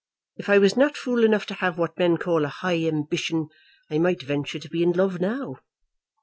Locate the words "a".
2.43-2.47